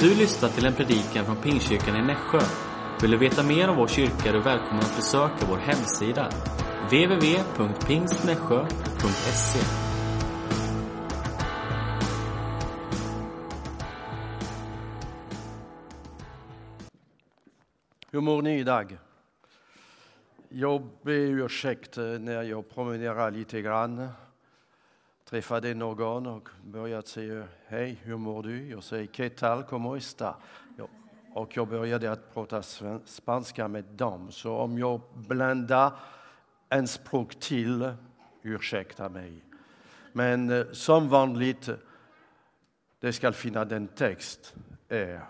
[0.00, 2.40] Du lyssnar till en predikan från Pingstkyrkan i Nässjö.
[3.02, 6.30] Vill du veta mer om vår kyrka är du välkommen att besöka vår hemsida.
[6.90, 9.58] www.pingstnässjö.se
[18.10, 18.98] Hur mår ni idag?
[20.48, 24.08] Jag ber ursäkt eh, när jag promenerar lite grann.
[25.28, 28.68] Träffade någon och började säga hej, hur mår du?
[28.68, 30.36] Jag säger ¿qué tal, cómo está?
[31.34, 32.62] Och jag började att prata
[33.04, 34.32] spanska med dem.
[34.32, 35.92] Så om jag blandar
[36.68, 37.92] en språk till,
[38.42, 39.44] ursäkta mig.
[40.12, 41.68] Men eh, som vanligt,
[43.00, 44.54] det ska finnas den text
[44.88, 45.20] är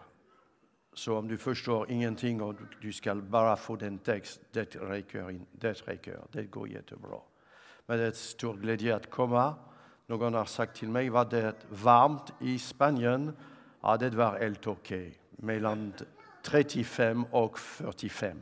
[0.94, 5.72] så om du förstår ingenting och du ska bara få den text, det räcker, det
[5.72, 7.18] räcker, det går jättebra.
[7.86, 9.54] Men det är stor glädje att komma.
[10.10, 13.36] Någon har sagt till mig, var det varmt i Spanien?
[13.80, 15.14] Ja, det var helt okej.
[15.30, 15.92] Mellan
[16.42, 18.38] 35 och 45.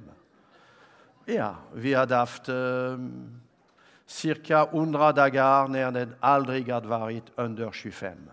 [1.24, 2.98] Ja, vi hade haft eh,
[4.06, 8.30] cirka 100 dagar när det aldrig hade varit under 25.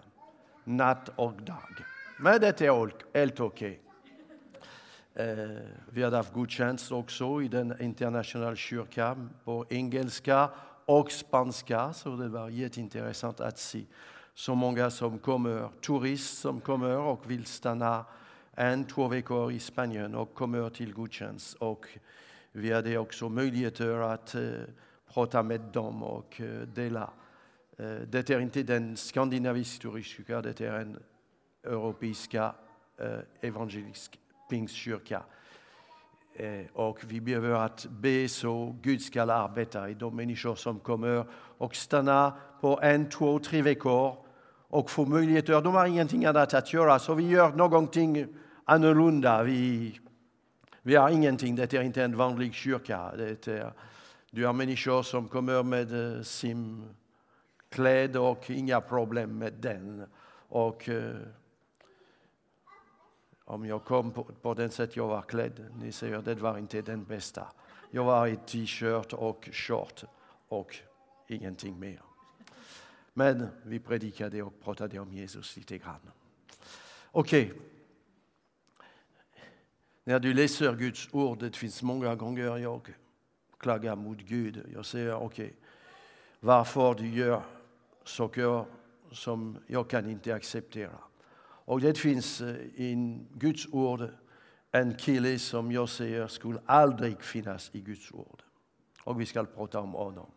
[0.64, 1.86] Natt och dag.
[2.20, 3.82] Men det är helt okej.
[5.14, 5.26] Eh,
[5.90, 10.50] vi hade haft gudstjänst också i den internationella kyrkan på engelska
[10.86, 13.86] och spanska, så det var jätteintressant att se
[14.34, 18.06] så många som kommer, turister som kommer och vill stanna
[18.56, 21.54] en, två veckor i Spanien och kommer till gudstjänst.
[21.54, 21.88] Och
[22.52, 24.52] vi hade också möjligheter att eh,
[25.14, 27.10] prata med dem och eh, dela.
[27.78, 31.00] Eh, det är inte den skandinaviska turistkyrkan, det är en
[31.64, 32.56] europeiska
[32.98, 35.24] eh, evangelisk pingstkyrka.
[36.36, 41.26] Eh, och vi behöver att be så Gud ska arbeta i de människor som kommer
[41.58, 44.18] och stanna på en, två, tre veckor
[44.68, 45.62] och få möjligheter.
[45.62, 48.28] De har ingenting annat att göra så vi gör någonting
[48.66, 49.44] annorlunda.
[49.44, 50.00] Vi,
[50.82, 53.12] vi har ingenting, det är inte en vanlig kyrka.
[53.18, 53.74] Det är,
[54.32, 60.06] du har människor som kommer med eh, simkläder och inga problem med den.
[60.50, 61.16] Och, eh,
[63.46, 66.82] om jag kom på, på den sätt jag var klädd, ni säger det var inte
[66.82, 67.48] den bästa.
[67.92, 70.04] Jag var i t-shirt och short
[70.48, 70.76] och
[71.28, 72.02] ingenting mer.
[73.14, 76.12] Men vi predikade och pratade om Jesus lite grann.
[77.12, 77.54] Okej.
[80.04, 82.94] När du läser Guds ord, det finns många gånger jag
[83.58, 84.70] klagar mot Gud.
[84.74, 85.54] Jag säger okej,
[86.40, 87.44] varför du gör
[88.04, 88.66] saker
[89.12, 90.98] som jag kan inte acceptera.
[91.66, 94.10] Och det finns i Guds ord
[94.72, 98.44] en kille som jag säger skulle aldrig finnas i Guds ord.
[99.04, 100.32] Och vi ska prata om honom.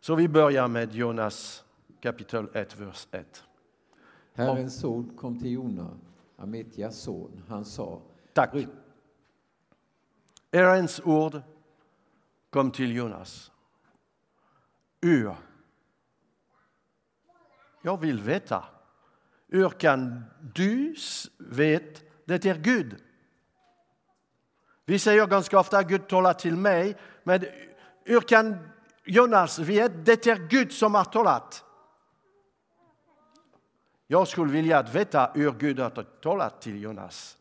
[0.00, 1.64] Så vi börjar med Jonas
[2.00, 3.44] kapitel 1, vers 1.
[4.34, 5.90] Herrens ord kom till Jona,
[6.36, 7.42] Amitjas son.
[7.48, 8.02] Han sa,
[8.32, 8.54] Tack.
[10.52, 11.42] Herrens ord
[12.50, 13.52] kom till Jonas.
[15.00, 15.36] Ur.
[17.82, 18.64] Jag vill veta.
[19.54, 20.94] Hur kan du
[21.38, 22.96] veta det är Gud?
[24.84, 27.44] Vi säger ganska ofta Gud talar till mig, men
[28.04, 28.56] hur kan
[29.04, 31.64] Jonas veta det är Gud som har talat?
[34.06, 35.90] Jag skulle vilja veta hur Gud har
[36.22, 37.38] talat till Jonas.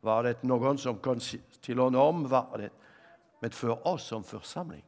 [0.00, 1.20] Var det någon som kom
[1.60, 2.28] till honom?
[2.28, 2.70] Var det?
[3.40, 4.84] Men för oss som församling,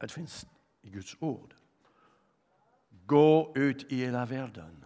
[0.00, 0.46] det finns
[0.82, 1.54] i Guds ord.
[3.06, 4.85] Gå ut i hela världen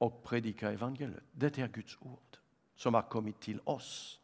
[0.00, 1.24] och predika evangeliet.
[1.32, 2.38] Det är Guds ord
[2.74, 4.20] som har kommit till oss.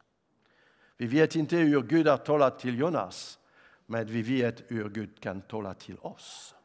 [0.97, 3.39] Vi vet inte hur Gud har talat till Jonas,
[3.85, 6.55] men vi vet hur Gud kan tala till oss.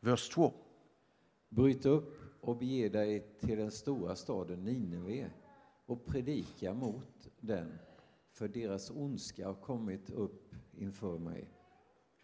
[0.00, 0.52] Vers 2.
[1.48, 5.30] Bryt upp och bege dig till den stora staden Nineve
[5.86, 7.78] och predika mot den,
[8.32, 11.48] för deras ondska har kommit upp inför mig,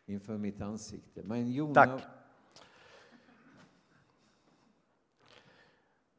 [0.07, 1.23] inför mitt ansikte.
[1.23, 1.75] Men Jona...
[1.75, 2.03] Tack.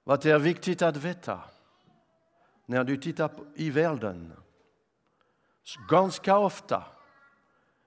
[0.09, 1.39] Vad är viktigt att veta
[2.65, 4.33] när du tittar på, i världen?
[5.89, 6.83] Ganska ofta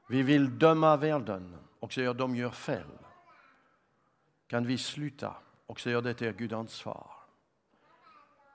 [0.08, 2.86] vi vill döma världen och säga att de gör fel.
[4.46, 5.34] Kan vi sluta
[5.66, 7.10] och säga att det är Guds ansvar?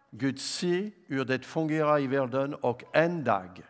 [0.10, 3.62] Gud ser hur det fungerar i världen och en dag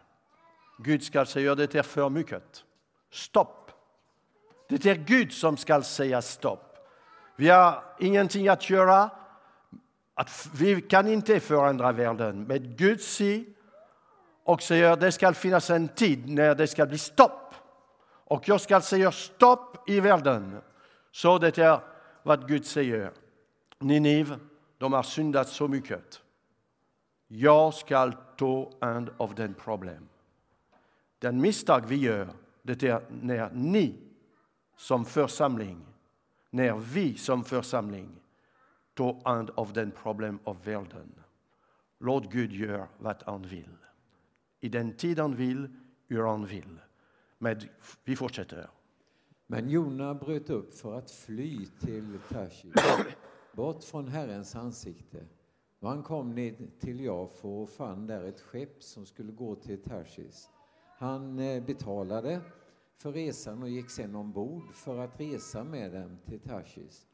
[0.78, 2.64] Gud ska säga att det är för mycket.
[3.12, 3.72] Stopp!
[4.70, 6.78] Det är Gud som ska säga stopp.
[7.36, 9.10] Vi har ingenting att göra.
[10.20, 13.46] Att vi kan inte förändra världen, men Gud säger
[14.44, 17.56] och säger att det ska finnas en tid när det ska bli stopp.
[18.04, 20.62] Och jag ska säga stopp i världen.
[21.12, 21.80] Så det är
[22.24, 23.12] vad Gud säger.
[23.80, 24.40] Ninive,
[24.78, 26.22] de har syndat så mycket.
[27.28, 30.10] Jag ska ta hand av den problem.
[31.20, 32.30] Den misstag vi gör,
[32.62, 33.96] det är när ni
[34.78, 35.86] som församling,
[36.50, 38.20] när vi som församling
[38.98, 41.14] ta hand om den problem av världen.
[42.00, 43.78] Låt Gud göra vad han vill.
[44.60, 45.68] I den tid han vill,
[46.08, 46.80] hur han vill.
[47.38, 47.62] Men
[48.04, 48.70] vi fortsätter.
[49.48, 53.16] Men Jona bröt upp för att fly till Tarshish,
[53.52, 55.26] bort från Herrens ansikte.
[55.80, 59.84] Och han kom ner till Jafo och fann där ett skepp som skulle gå till
[59.84, 60.50] Tarshish.
[60.98, 62.42] Han eh, betalade
[62.98, 67.07] för resan och gick sedan ombord för att resa med dem till Tarshish,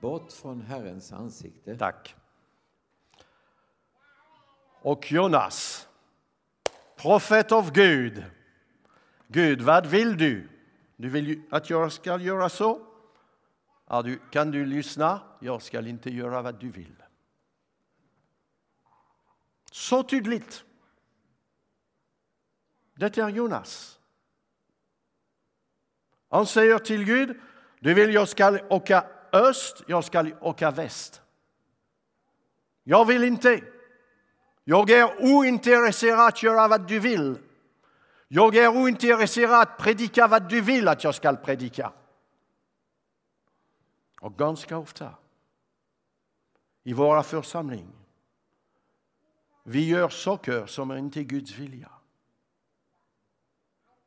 [0.00, 1.78] bort från Herrens ansikte.
[1.78, 2.14] Tack.
[4.82, 5.88] Och Jonas,
[6.96, 8.24] profet av Gud.
[9.26, 10.48] Gud, vad vill du?
[10.96, 12.86] Du vill att jag ska göra så?
[14.30, 15.20] Kan du lyssna?
[15.40, 17.02] Jag ska inte göra vad du vill.
[19.72, 20.64] Så tydligt.
[22.94, 23.98] Det är Jonas.
[26.28, 27.40] Han säger till Gud,
[27.80, 31.22] du vill jag ska åka öst, jag ska åka väst.
[32.84, 33.60] Jag vill inte.
[34.64, 37.38] Jag är ointresserad att göra vad du vill.
[38.28, 41.92] Jag är ointresserad att predika vad du vill att jag ska predika.
[44.20, 45.14] Och ganska ofta
[46.82, 47.92] i våra församling
[49.68, 51.90] vi gör saker som är inte Guds vilja.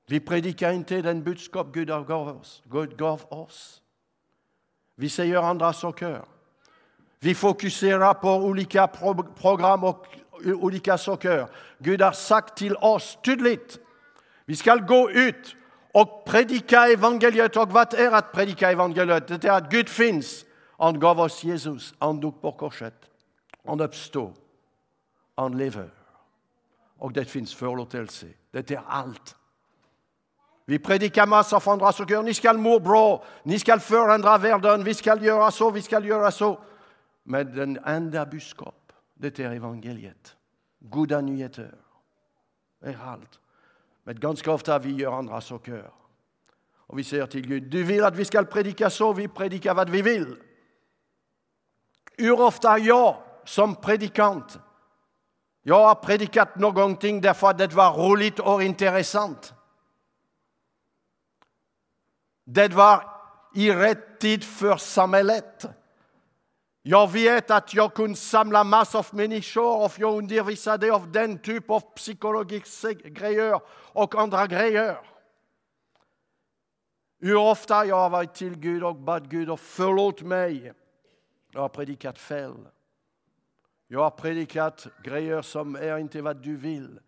[0.06, 2.64] Vi predikar inte den budskap Gud gav oss.
[2.66, 3.82] Gud gav oss.
[5.00, 6.22] Vi säger andra saker.
[7.20, 8.88] Vi fokuserar på olika
[9.42, 10.08] program och
[10.46, 11.48] olika saker.
[11.78, 13.80] Gud har sagt till oss tydligt,
[14.46, 15.56] vi ska gå ut
[15.94, 17.58] och predika evangeliet.
[17.58, 19.28] Och vad är att predika evangeliet?
[19.28, 20.46] Det är att Gud finns.
[20.78, 22.96] Han gav oss Jesus, han dog på korset,
[23.66, 24.34] han uppstod,
[25.36, 25.90] han lever.
[26.98, 28.28] Och det finns förlåtelse.
[28.52, 29.36] Det är allt.
[30.70, 32.24] Vi predikar massa av andra saker.
[32.24, 36.32] Ni ska må bra, ni ska förändra världen, vi ska göra så, vi ska göra
[36.32, 36.60] så.
[37.24, 40.36] Men den enda budskap, det är evangeliet.
[40.80, 41.76] Goda nyheter.
[42.82, 43.40] Det är allt.
[44.04, 45.92] Men ganska ofta vi gör andra saker.
[46.78, 49.90] Och vi säger till Gud, du vill att vi ska predika så, vi predikar vad
[49.90, 50.36] vi vill.
[52.18, 54.60] Hur ofta jag som predikant,
[55.64, 59.54] jag har predikat någonting därför att det var roligt och intressant.
[62.52, 63.04] Det var
[63.54, 65.66] i rätt tid för samhället.
[66.82, 71.70] Jag vet att jag kunde samla massor av människor och jag undervisade av den typ
[71.70, 73.62] av psykologiska grejer
[73.94, 74.98] och andra grejer.
[77.20, 80.74] Hur ofta jag har varit till Gud och bad Gud och förlåt mig.
[81.52, 82.68] Jag har predikat fel.
[83.88, 87.00] Jag har predikat grejer som är inte vad du vill.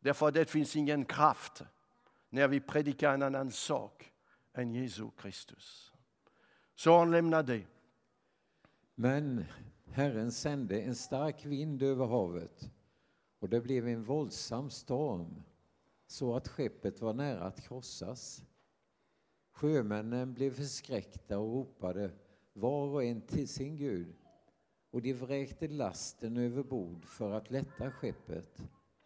[0.00, 1.62] Därför det finns ingen kraft
[2.30, 4.11] när vi predikar en annan sak
[4.54, 5.92] än Jesu Kristus.
[6.74, 7.62] Så han lämnade.
[8.94, 9.44] Men
[9.86, 12.70] Herren sände en stark vind över havet
[13.38, 15.42] och det blev en våldsam storm
[16.06, 18.44] så att skeppet var nära att krossas.
[19.50, 22.10] Sjömännen blev förskräckta och ropade
[22.52, 24.16] var och en till sin Gud
[24.90, 28.62] och de vräkte lasten över bord för att lätta skeppet.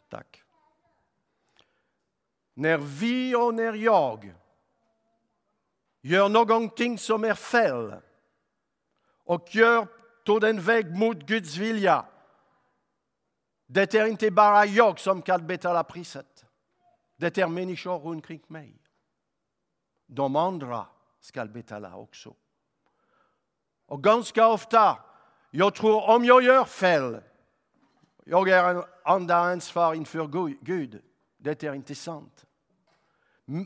[0.08, 0.42] Tack.
[2.54, 4.34] När vi och när jag
[6.06, 7.94] gör någonting som är fel
[9.24, 9.86] och gör
[10.26, 12.06] på den väg mot Guds vilja.
[13.66, 16.44] Det är inte bara jag som kan betala priset.
[17.16, 18.82] Det är människor runt omkring mig.
[20.06, 20.86] De andra
[21.20, 22.34] ska betala också.
[23.86, 24.98] Och ganska ofta,
[25.50, 27.20] jag tror om jag gör fel,
[28.24, 30.26] jag är en andra ansvar inför
[30.60, 31.02] Gud.
[31.36, 32.45] Det är inte sant.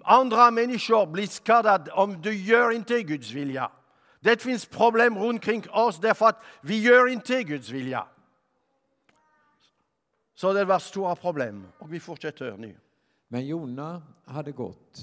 [0.05, 3.73] Andra människor blir skadade om du gör inte Guds vilja.
[4.21, 8.09] Det finns problem runt omkring oss därför att vi gör inte Guds vilja.
[10.35, 12.77] Så det var stora problem och vi fortsätter nu.
[13.29, 14.99] Men Jona hade gått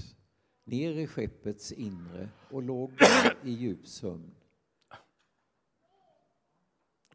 [0.64, 2.92] ner i skeppets inre och låg
[3.44, 4.36] i djup sömn.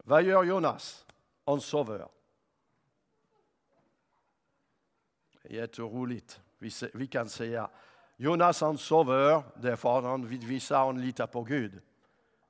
[0.05, 1.07] Vad gör Jonas?
[1.45, 2.09] Han sover.
[5.45, 6.41] Jätteroligt.
[6.63, 7.71] Vi, vi kan säga
[8.17, 11.81] Jonas han sover därför att han vill visa att han litar på Gud.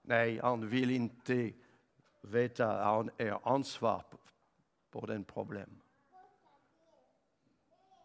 [0.02, 1.52] Nej, han vill inte
[2.20, 4.04] veta att han är ansvar
[4.90, 5.80] på den problem.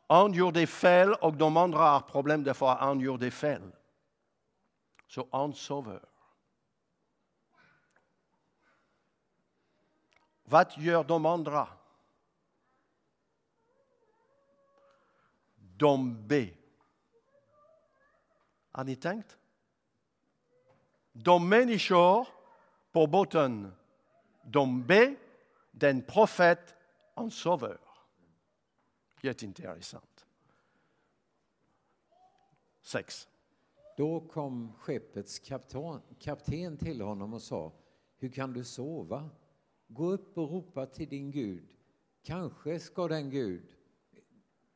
[0.08, 3.72] Han gjorde fel och de andra har problem därför att han gjorde fel.
[5.08, 6.02] Så han sover.
[10.50, 11.68] vad gör de andra?
[15.78, 16.58] De ber.
[18.72, 19.38] Har ni tänkt?
[21.12, 22.28] De människor
[22.92, 23.72] på båten,
[24.44, 25.16] de ber,
[25.72, 26.76] den profet,
[27.16, 27.78] han sover.
[29.22, 30.26] Jätteintressant.
[32.82, 33.28] Sex.
[33.98, 37.74] Då kom skeppets kapten, kapten till honom och sa,
[38.18, 39.30] hur kan du sova?
[39.88, 41.68] Gå upp och ropa till din Gud.
[42.24, 43.76] Kanske ska den Gud,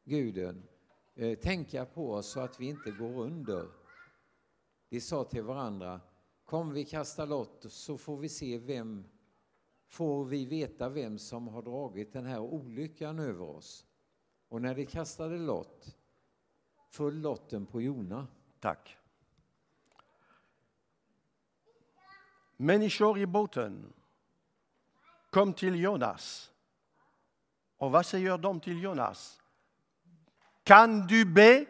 [0.04, 0.68] guden
[1.16, 3.68] eh, tänka på oss så att vi inte går under.
[4.90, 6.02] De sa till varandra,
[6.46, 9.04] kom vi kastar lott så får vi se vem,
[9.88, 13.86] får vi veta vem som har dragit den här olyckan över oss.
[14.48, 15.98] Och när de kastade lott
[16.90, 18.28] föll lotten på Jona.
[18.60, 18.98] Tack.
[22.58, 23.94] Människor i båten
[25.30, 26.52] kom till Jonas.
[27.78, 29.41] Och vad säger de till Jonas?
[30.64, 31.66] Kan du be?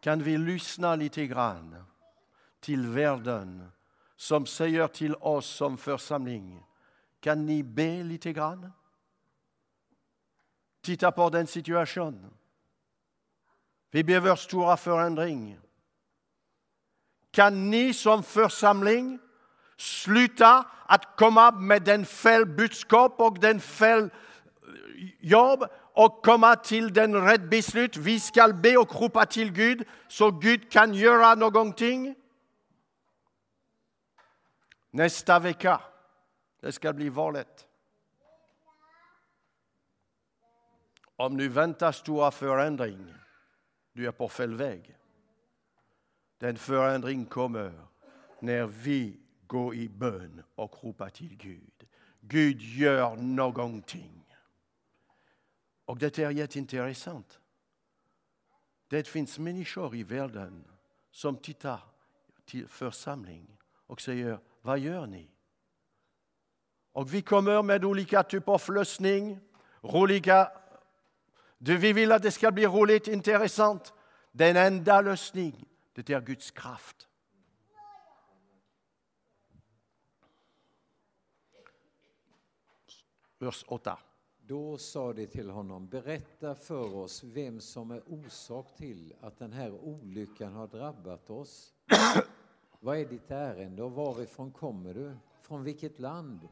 [0.00, 1.84] Kan vi lyssna lite grann
[2.60, 3.72] till världen
[4.16, 6.66] som säger till oss som församling,
[7.20, 8.72] kan ni be lite grann?
[10.80, 12.34] Titta på den situationen.
[13.90, 15.58] Vi behöver stora förändring.
[17.30, 19.18] Kan ni som församling
[19.76, 24.10] sluta att komma med den fel budskap och den fel eh,
[25.20, 27.96] jobb och komma till den rätt beslut.
[27.96, 32.14] Vi ska be och ropa till Gud så Gud kan göra någonting.
[34.90, 35.80] Nästa vecka,
[36.60, 37.66] det ska bli valet.
[41.16, 43.14] Om du väntar stora förändring,
[43.92, 44.96] du är på fel väg.
[46.38, 47.86] Den förändring kommer
[48.40, 51.86] när vi Gå i bön och ropa till Gud.
[52.20, 54.36] Gud gör någonting.
[55.84, 57.40] Och det är jätteintressant.
[58.88, 60.64] Det finns människor i världen
[61.10, 61.80] som tittar
[62.44, 65.30] till församling och säger, vad gör ni?
[66.92, 69.40] Och vi kommer med olika typer av lösning,
[69.80, 70.50] roliga
[71.58, 73.92] vi vill att det ska bli roligt, intressant.
[74.32, 77.05] Den enda lösningen, det är Guds kraft.
[83.38, 83.98] Vers 8.
[84.40, 89.52] Då sa de till honom, berätta för oss vem som är orsak till att den
[89.52, 91.74] här olyckan har drabbat oss.
[92.80, 95.16] Vad är ditt ärende och varifrån kommer du?
[95.42, 96.48] Från vilket land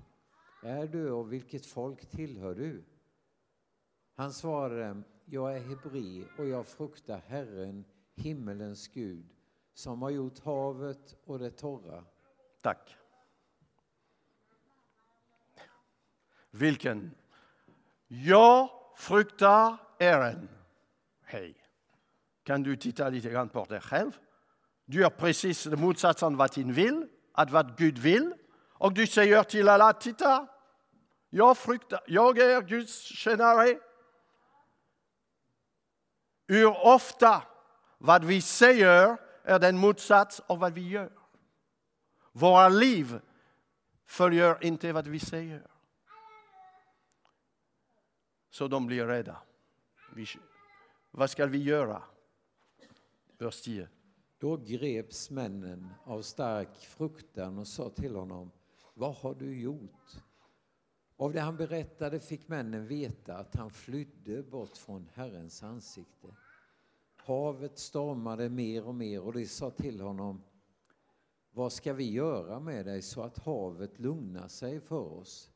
[0.62, 2.84] är du och vilket folk tillhör du?
[4.14, 9.26] Han svarade, jag är hebré och jag fruktar Herren, himmelens Gud,
[9.74, 12.04] som har gjort havet och det torra.
[12.62, 12.96] Tack.
[16.54, 17.14] Vilken?
[18.06, 20.48] Jag fruktar Herren.
[21.22, 21.54] Hej.
[22.44, 24.18] Kan du titta lite grann på dig själv?
[24.84, 28.34] Du gör precis motsatsen vad din vill, att vad Gud vill.
[28.72, 30.46] Och du säger till alla, titta,
[31.30, 33.78] jag fruktar, jag är Guds tjänare.
[36.46, 37.42] Hur ofta
[37.98, 41.12] vad vi säger är den motsats av vad vi gör.
[42.32, 43.20] Våra liv
[44.06, 45.73] följer inte vad vi säger.
[48.54, 49.36] Så de blir rädda.
[50.16, 50.26] Vi,
[51.10, 52.02] vad ska vi göra?
[53.38, 53.88] Vers 10.
[54.38, 58.50] Då greps männen av stark fruktan och sa till honom,
[58.94, 60.16] vad har du gjort?
[61.16, 66.28] Av det han berättade fick männen veta att han flydde bort från Herrens ansikte.
[67.16, 70.42] Havet stormade mer och mer och de sa till honom
[71.50, 75.53] Vad ska vi göra med dig så att havet lugnar sig för oss?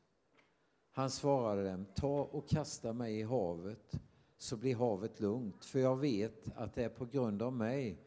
[0.99, 3.99] Han svarade dem Ta och kasta mig i havet
[4.37, 7.97] så blir havet lugnt för jag vet att det är på grund av mig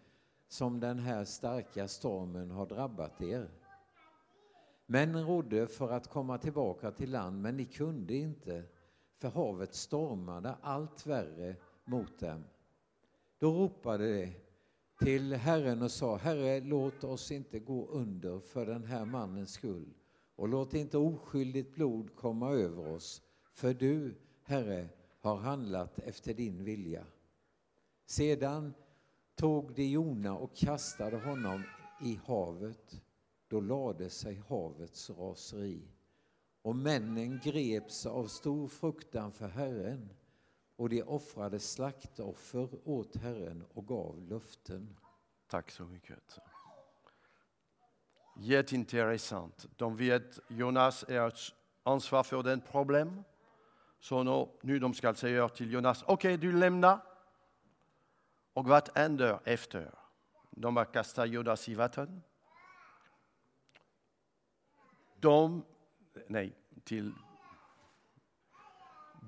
[0.49, 3.51] som den här starka stormen har drabbat er.
[4.87, 8.65] Männen rodde för att komma tillbaka till land, men de kunde inte,
[9.19, 12.45] för havet stormade allt värre mot dem.
[13.39, 14.35] Då ropade de
[14.99, 19.95] till Herren och sa, Herre, låt oss inte gå under för den här mannens skull
[20.43, 23.23] och låt inte oskyldigt blod komma över oss,
[23.53, 24.89] för du, Herre,
[25.21, 27.07] har handlat efter din vilja.
[28.07, 28.75] Sedan
[29.35, 31.63] tog de Jona och kastade honom
[32.05, 33.03] i havet
[33.49, 35.89] då lade sig havets raseri.
[36.63, 40.09] Och männen greps av stor fruktan för Herren
[40.77, 44.97] och de offrade slaktoffer åt Herren och gav löften.
[45.47, 46.39] Tack så mycket.
[48.35, 49.67] Jätteintressant.
[49.77, 51.33] De vet Jonas är
[51.83, 53.25] ansvarig för den problem.
[53.99, 57.01] Så nu, nu de ska säga till Jonas, okej okay, du lämnar.
[58.53, 59.95] Och vad händer efter?
[60.51, 62.23] De har kastat Jonas i vatten.
[65.21, 65.65] De,
[66.27, 67.13] nej, till...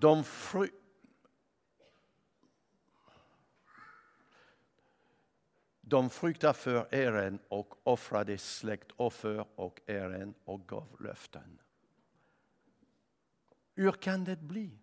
[0.00, 0.68] De fry,
[5.86, 11.60] De fruktade för Herren och offrade släktoffer och Herren och gav löften.
[13.74, 14.78] Hur kan det bli?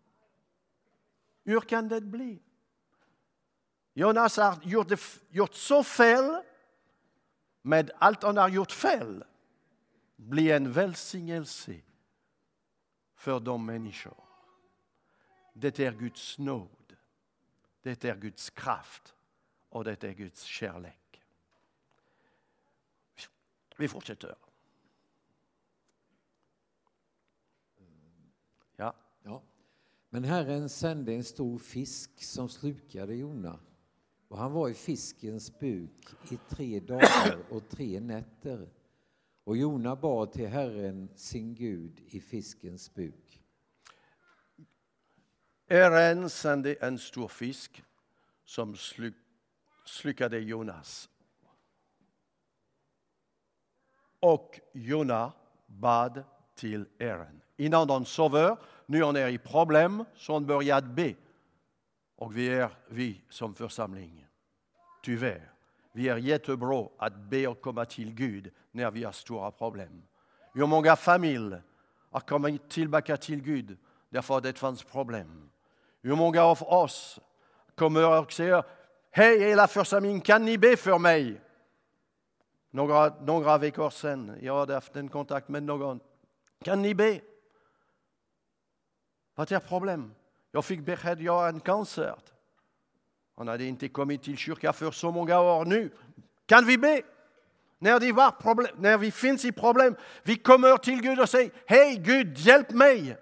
[1.44, 2.42] Hur kan det bli?
[3.94, 4.92] Jonas har gjort,
[5.30, 6.42] gjort så fel,
[7.62, 9.24] med allt han har gjort fel,
[10.16, 11.82] blir en välsignelse
[13.16, 14.24] för de människor.
[15.54, 16.96] Det är Guds nåd,
[17.82, 19.16] det är Guds kraft
[19.72, 21.24] och det är Guds kärlek.
[23.78, 24.36] Vi fortsätter.
[28.76, 28.96] Ja.
[29.24, 29.44] ja.
[30.10, 33.60] Men Herren sände en stor fisk som slukade Jona.
[34.28, 38.70] Och han var i fiskens buk i tre dagar och tre nätter.
[39.44, 43.42] Och Jona bad till Herren, sin Gud, i fiskens buk.
[45.68, 47.84] Herren sände en stor fisk
[48.44, 49.16] som sluk
[49.92, 51.10] slukade Jonas.
[54.20, 55.32] Och Jona
[55.66, 56.24] bad
[56.56, 57.42] till Herren.
[57.58, 61.16] Innan de sover, nu han är i problem, så han började be.
[62.16, 64.28] Och vi är vi som församling.
[65.04, 65.52] Tyvärr,
[65.92, 70.04] vi är jättebra att be och komma till Gud när vi har stora problem.
[70.54, 71.64] Hur många familjer
[72.12, 73.78] har kommit tillbaka till Gud
[74.10, 75.50] därför att det fanns problem?
[76.02, 77.20] Hur många av oss
[77.76, 78.64] kommer och säger
[79.12, 81.42] Hej hela församlingen, kan ni be för mig?
[82.70, 86.00] Några, några veckor sedan, jag hade haft en kontakt med någon.
[86.64, 87.22] Kan ni be?
[89.36, 90.12] Vad är problemet?
[90.52, 92.16] Jag fick besked, jag har en cancer.
[93.38, 95.90] Han hade inte kommit till kyrkan för så många år nu?
[96.46, 97.02] Kan vi be?
[97.78, 101.52] När, det var problem, när vi finns i problem, vi kommer till Gud och säger
[101.66, 103.18] Hej Gud, hjälp mig!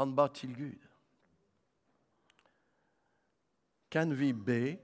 [0.00, 0.78] Han bad till Gud.
[3.88, 4.76] Kan vi be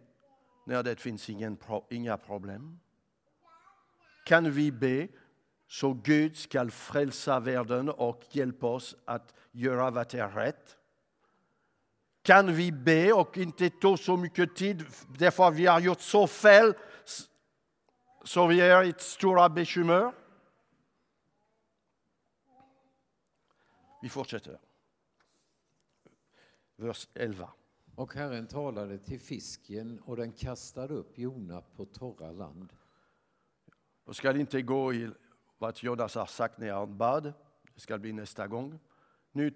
[0.67, 1.59] när det finns ingen,
[1.91, 2.81] inga problem?
[4.27, 5.09] Kan vi be
[5.67, 10.77] så Gud ska frälsa världen och hjälpa oss att göra vad är rätt?
[12.23, 14.85] Kan vi be och inte ta så mycket tid
[15.19, 16.75] därför att vi har gjort så fel
[18.25, 20.13] så vi är i stora bekymmer?
[24.03, 24.66] Vi fortsätter
[26.77, 27.51] vers 11.
[27.95, 32.73] Och Herren talade till fisken och den kastade upp Jona på torra land.
[34.05, 35.11] Jag ska inte gå i
[35.59, 37.33] vad Jonas har sagt när han bad.
[37.75, 38.79] Det ska bli nästa gång.
[39.33, 39.55] Nu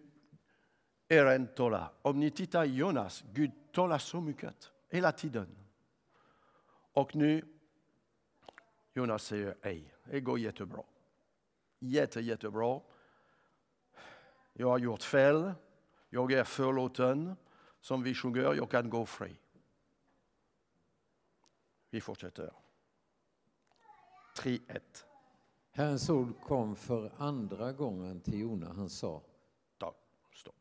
[1.09, 1.93] Herren talar.
[2.03, 5.57] Om ni tittar i Jonas, Gud talar så mycket, hela tiden.
[6.93, 7.45] Och nu
[8.93, 10.83] Jonas säger hej, det går jättebra.
[11.79, 12.81] Jätte, jättebra.
[14.53, 15.53] Jag har gjort fel.
[16.13, 17.37] Jag är förlåten,
[17.81, 19.37] som vi sjunger, jag kan gå fri.
[21.91, 22.53] Vi fortsätter.
[24.37, 24.81] 3.1.
[25.71, 28.73] Herrens ord kom för andra gången till Jona.
[28.73, 29.23] Han sa
[29.79, 29.97] Tack,
[30.35, 30.55] stopp.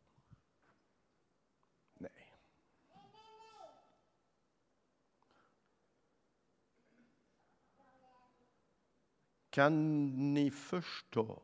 [1.93, 2.39] Nej.
[9.49, 11.41] Kan ni förstå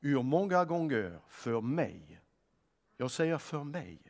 [0.00, 2.23] hur många gånger för mig
[2.96, 4.02] jag säger för mig.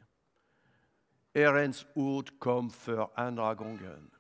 [1.35, 4.11] Herrens ord kom för andra gången.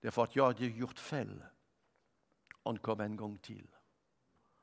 [0.00, 1.44] Därför att jag hade gjort fel.
[2.64, 3.76] Han kom en gång till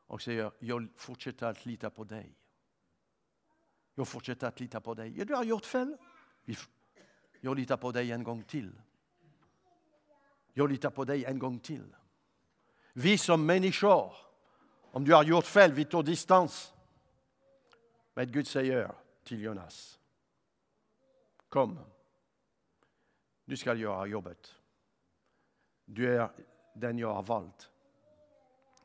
[0.07, 2.37] och säger, jag fortsätter att lita på dig.
[3.95, 5.13] Jag fortsätter att lita på dig.
[5.17, 5.97] Ja, du har gjort fel.
[7.41, 8.81] Jag litar på dig en gång till.
[10.53, 11.95] Jag litar på dig en gång till.
[12.93, 14.15] Vi som människor,
[14.91, 16.72] om du har gjort fel, vi tar distans.
[18.13, 19.99] Men Gud säger till Jonas,
[21.49, 21.79] kom,
[23.45, 24.55] du ska göra jobbet.
[25.85, 26.29] Du är
[26.75, 27.69] den jag har valt.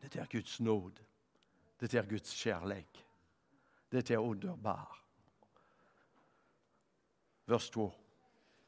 [0.01, 1.01] Det är Guds nåd.
[1.79, 3.05] Det är Guds kärlek.
[3.89, 5.03] Det är underbart.
[7.45, 7.93] Vers 2.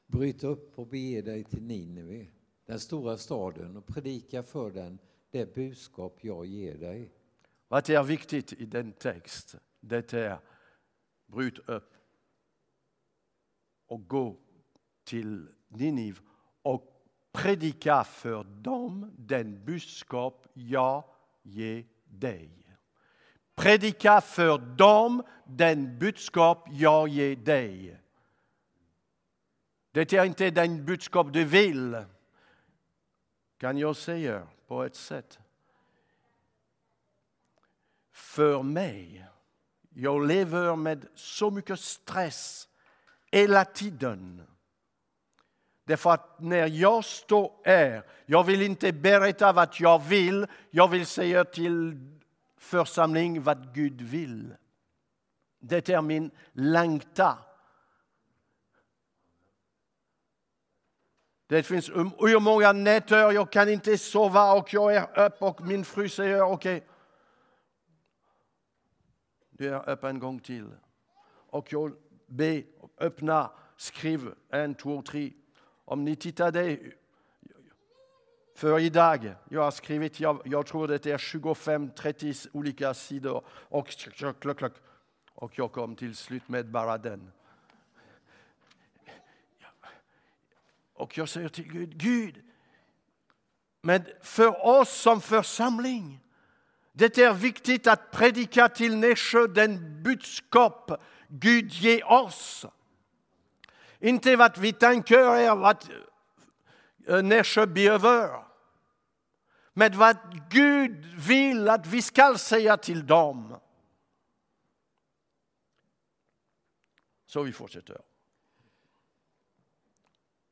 [0.06, 2.26] Bryt upp och bege dig till Nineve,
[2.64, 4.98] den stora staden, och predika för den
[5.30, 7.12] det budskap jag ger dig.
[7.68, 9.56] Vad är viktigt i den text?
[9.80, 10.38] Det är
[11.26, 11.94] bryt upp
[13.86, 14.36] och gå
[15.04, 16.18] till Ninive
[16.62, 21.04] och predika för dem den budskap jag
[21.42, 22.76] ger dig.
[23.54, 28.00] Predika för dem den budskap jag ger dig.
[29.90, 32.04] Det är inte den budskap du vill,
[33.56, 35.38] kan jag säga på ett sätt.
[38.12, 39.26] För mig,
[39.94, 42.68] jag lever med så mycket stress
[43.32, 44.42] hela tiden.
[45.84, 51.06] Därför att när jag står här, jag vill inte berätta vad jag vill, jag vill
[51.06, 51.98] säga till
[52.58, 54.54] församlingen vad Gud vill.
[55.60, 57.36] Det är min längtan.
[61.46, 65.60] Det finns um- hur många nätter jag kan inte sova och jag är upp och
[65.60, 66.76] min fru säger okej.
[66.76, 66.88] Okay,
[69.60, 70.70] du är upp en gång till.
[71.50, 71.92] Och jag
[72.26, 72.62] ber,
[72.98, 75.32] öppna, skriv en, två, tre.
[75.84, 76.78] Om ni tittade
[78.54, 83.88] för idag, jag har skrivit, jag, jag tror det är 25-30 olika sidor och,
[85.34, 87.32] och jag kom till slut med bara den.
[90.92, 92.42] Och jag säger till Gud, Gud,
[93.80, 96.20] men för oss som församling,
[96.92, 100.90] det är viktigt att predika till Nässjö den budskap
[101.28, 102.66] Gud ger oss.
[103.98, 105.84] Inte vad vi tänker är vad
[107.06, 108.44] eh, Nässjö behöver.
[109.72, 110.16] Men vad
[110.50, 113.56] Gud vill att vi ska säga till dem.
[117.26, 118.00] Så vi fortsätter.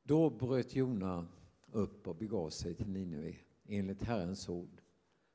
[0.02, 1.26] Då bröt Jona
[1.72, 3.36] upp och begav sig till Nineve
[3.68, 4.80] enligt Herrens ord.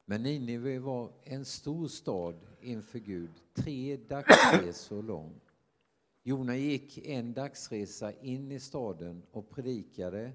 [0.06, 5.42] Men Nineve var en stor stad inför Gud, tre dagsresor lång.
[6.24, 10.32] Jona gick en dagsresa in i staden och predikade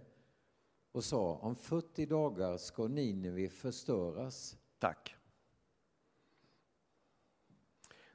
[0.93, 4.57] och sa om 40 dagar ska Nineve förstöras.
[4.79, 5.17] Tack.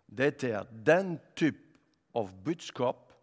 [0.06, 1.56] Det är den typ
[2.12, 3.14] av budskap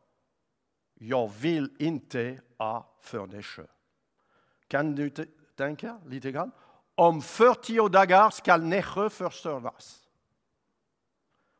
[0.94, 3.66] jag vill inte ha för Nässjö.
[4.68, 5.10] Kan du
[5.56, 6.50] tänka lite grann?
[7.00, 10.08] Om 40 dagar ska Nässjö förstöras.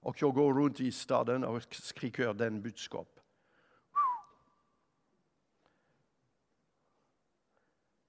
[0.01, 3.21] Och jag går runt i staden och skriker den budskap.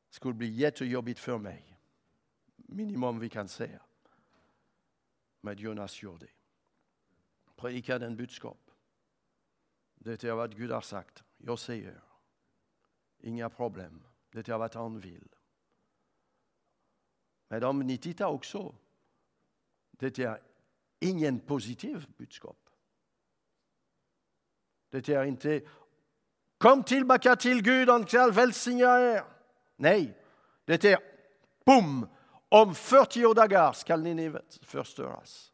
[0.10, 1.80] Det skulle bli jättejobbigt för mig.
[2.56, 3.82] Minimum vi kan säga.
[5.42, 6.32] Men Jonas gjorde det.
[7.56, 8.72] Predika den budskap.
[9.96, 11.24] Det är vad Gud har sagt.
[11.38, 12.04] Jag säger.
[13.20, 14.04] Inga problem.
[14.32, 15.36] Det är vad han vill.
[17.52, 18.76] Men om ni tittar också.
[19.92, 20.42] Det är
[21.00, 22.70] ingen positiv budskap.
[24.90, 25.62] Det är inte
[26.58, 29.24] kom tillbaka till Gud, han ska välsigna er.
[29.76, 30.18] Nej,
[30.66, 31.00] det är
[31.66, 32.08] boom,
[32.50, 35.52] om 40 dagar skall Nineve förstöras.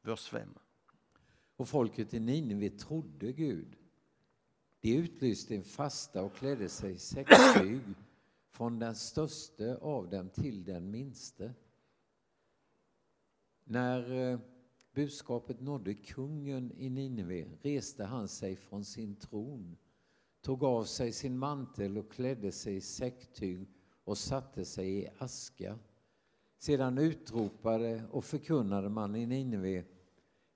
[0.00, 0.58] Vers 5.
[1.56, 3.76] Och folket i Nineve trodde Gud.
[4.80, 7.80] De utlyste en fasta och klädde sig i säcktyg
[8.62, 11.54] från den störste av dem till den minste.
[13.64, 14.38] När eh,
[14.92, 19.76] budskapet nådde kungen i Nineve reste han sig från sin tron,
[20.40, 23.68] tog av sig sin mantel och klädde sig i säcktyg
[24.04, 25.78] och satte sig i aska.
[26.58, 29.84] Sedan utropade och förkunnade man i Nineve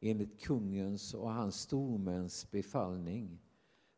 [0.00, 3.38] enligt kungens och hans stormäns befallning.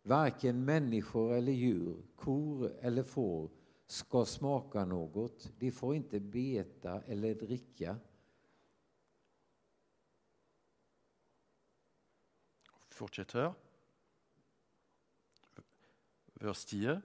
[0.02, 3.50] Varken människor eller djur, kor eller får
[3.88, 5.52] ska smaka något.
[5.58, 7.96] De får inte beta eller dricka.
[12.88, 13.54] Fortsätter.
[16.34, 17.02] Vers 10.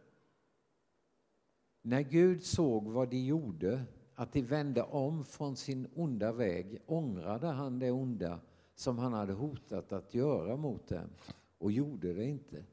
[1.81, 7.47] När Gud såg vad de gjorde, att de vände om från sin onda väg, ångrade
[7.47, 8.39] han det onda
[8.75, 11.09] som han hade hotat att göra mot dem
[11.57, 12.65] och gjorde det inte.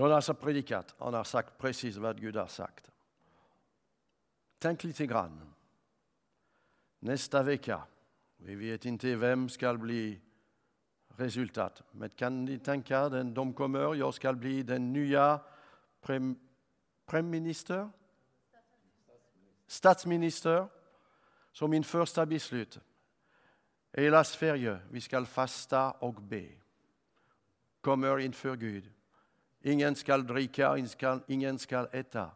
[0.00, 2.90] Jonas har alltså predikat, han har sagt precis vad Gud har sagt.
[4.58, 5.54] Tänk lite grann.
[6.98, 7.82] Nästa vecka,
[8.36, 10.20] vi vet inte vem ska bli
[11.08, 11.82] resultat.
[11.90, 15.40] Men kan ni tänka, den, de kommer, jag ska bli den nya
[16.00, 16.36] prem,
[17.06, 17.90] premiärminister?
[19.66, 20.68] Statsminister.
[21.52, 22.80] Så min första beslut.
[23.92, 26.48] Hela Sverige, vi ska fasta och be.
[27.80, 28.92] Kommer inför Gud.
[29.60, 30.76] Ingen ska dricka,
[31.26, 32.30] ingen ska äta.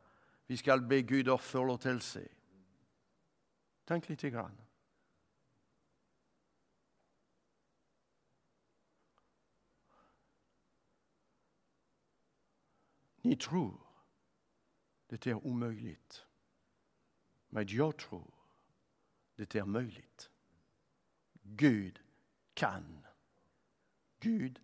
[0.46, 2.28] Vi ska be Gud om förlåtelse.
[3.84, 4.60] Tänk lite grann.
[13.16, 13.80] Ni tror
[15.06, 16.26] det är omöjligt.
[17.48, 18.34] Men jag tror
[19.36, 20.30] det är möjligt.
[21.42, 22.00] Gud
[22.54, 23.06] kan.
[24.20, 24.60] Gud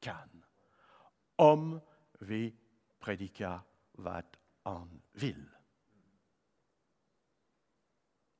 [0.00, 0.44] kan.
[1.36, 1.80] Om
[2.20, 2.54] vi
[3.00, 3.60] predikar
[3.92, 4.24] vad
[4.64, 5.44] han vill.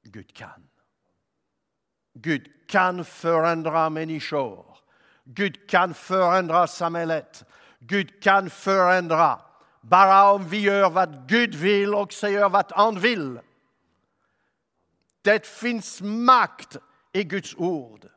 [0.03, 0.69] Gud kan.
[2.15, 4.79] Gud kan förändra människor.
[5.25, 7.45] Gud kan förändra samhället.
[7.79, 9.41] Gud kan förändra
[9.81, 13.41] bara om vi gör vad Gud vill och säger vad han vill.
[15.23, 16.77] Det finns makt
[17.13, 18.09] i Guds ord.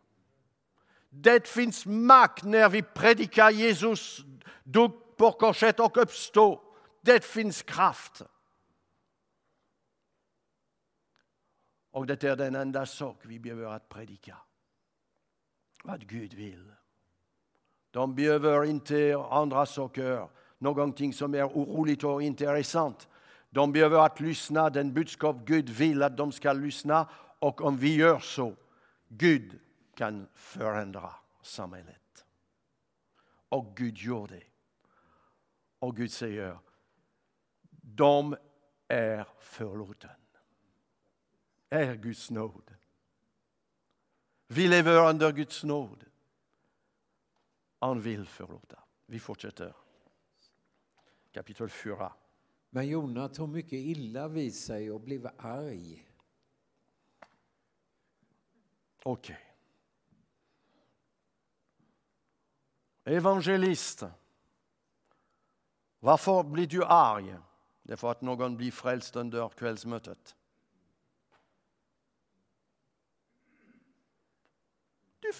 [1.09, 4.21] Det finns makt när vi predikar Jesus
[4.63, 6.61] dog på korset och uppstå,
[7.01, 8.21] Det finns kraft.
[11.91, 14.37] Och det är den enda sak vi behöver att predika.
[15.83, 16.73] Vad Gud vill.
[17.91, 23.07] De behöver inte andra saker, någonting som är oroligt och intressant.
[23.49, 27.95] De behöver att lyssna den budskap Gud vill att de ska lyssna och om vi
[27.95, 28.55] gör så,
[29.07, 29.59] Gud
[29.95, 32.25] kan förändra samhället.
[33.49, 34.43] Och Gud gjorde det.
[35.79, 36.59] Och Gud säger,
[37.81, 38.37] de
[38.87, 40.09] är förlåten.
[41.69, 42.75] Är Guds nåd.
[44.47, 46.05] Vi lever under Guds nåd.
[47.79, 48.83] Han vill förlåta.
[49.05, 49.75] Vi fortsätter.
[51.31, 52.13] Kapitel 4.
[52.69, 56.05] Men Jona tog mycket illa vid sig och blev arg.
[59.03, 59.37] Okej.
[63.03, 63.15] Okay.
[63.15, 64.03] Evangelist.
[65.99, 67.37] Varför blir du arg?
[67.83, 70.35] Det är för att någon blir frälst under kvällsmötet.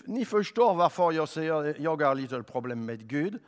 [0.05, 3.39] Ni förstår varför jag säger jag har lite problem med Gud.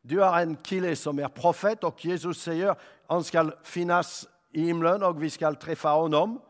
[0.00, 4.60] Du har en kille som är profet och Jesus säger att han ska finnas i
[4.62, 6.40] himlen och vi ska träffa honom.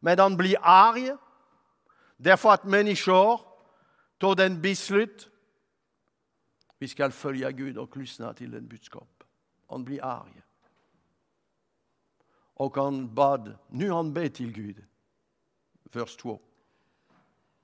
[0.00, 1.16] Men han blir arg
[2.16, 3.40] därför att människor
[4.18, 5.28] tar den beslut.
[6.78, 9.15] Vi ska följa Gud och lyssna till den budskap.
[9.66, 10.42] Han blir arg.
[12.54, 14.84] Och han bad, nu han ber till Gud.
[15.92, 16.40] Vers 2.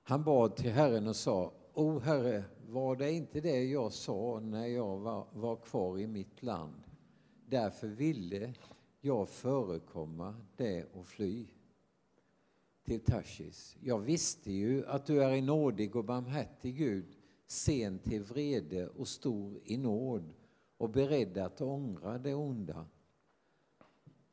[0.03, 4.67] Han bad till Herren och sa, O Herre, var det inte det jag sa när
[4.67, 6.83] jag var, var kvar i mitt land?
[7.45, 8.53] Därför ville
[9.01, 11.47] jag förekomma det och fly
[12.83, 13.77] till Tarsis.
[13.79, 17.15] Jag visste ju att du är en nådig och barmhärtig Gud,
[17.47, 20.33] sen till vrede och stor i nåd
[20.83, 22.85] och beredd att ångra det onda.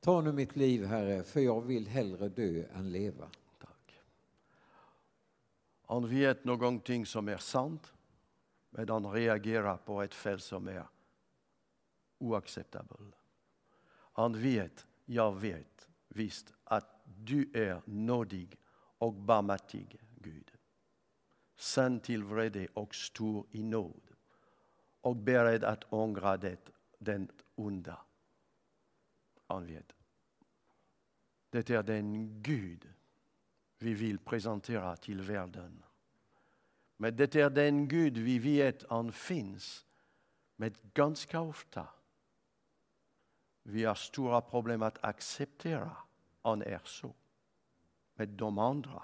[0.00, 3.30] Ta nu mitt liv, Herre, för jag vill hellre dö än leva.
[3.58, 4.00] Tack.
[5.82, 7.92] Han vet någonting som är sant,
[8.70, 10.84] men han reagerar på ett fel som är
[12.18, 13.14] oacceptabelt.
[13.92, 18.56] Han vet, jag vet visst att du är nådig
[18.98, 20.52] och barmhärtig, Gud.
[21.56, 24.10] Sänd till vrede och stor i nåd
[25.00, 28.00] och beredd att ångra det, den onda.
[29.46, 29.92] Han vet.
[31.50, 32.88] Det är den Gud
[33.78, 35.82] vi vill presentera till världen.
[36.96, 39.86] Men det är den Gud vi vet han finns.
[40.56, 41.88] Men ganska ofta
[43.62, 45.96] vi har stora problem att acceptera
[46.42, 47.14] han är så.
[48.14, 49.02] Med de andra.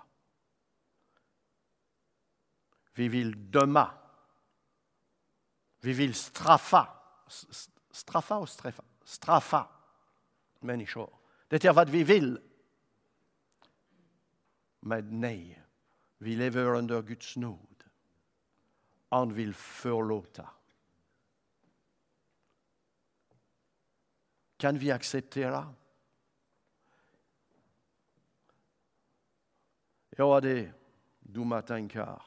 [2.94, 3.90] Vi vill döma.
[5.87, 6.88] Vi vill straffa.
[7.90, 8.85] Straffa och straffa.
[9.05, 9.68] Straffa
[10.61, 11.18] människor.
[11.49, 12.40] Det är vad vi vill.
[14.81, 15.62] Men nej,
[16.18, 17.85] vi lever under Guds nåd.
[19.09, 20.51] Han vill förlåta.
[24.57, 25.75] Kan vi acceptera?
[30.11, 30.72] Jag hade
[31.20, 32.22] dumma tankar.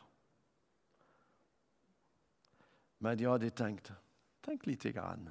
[3.02, 3.92] Men jag hade tänkt,
[4.42, 5.30] tänk lite grann.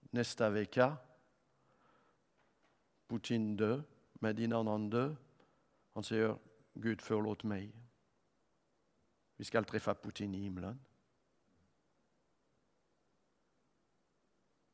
[0.00, 0.96] Nästa vecka,
[3.06, 5.16] Putin dör, men innan han dör,
[5.92, 6.38] han säger
[6.74, 7.72] Gud förlåt mig.
[9.36, 10.80] Vi ska träffa Putin i himlen.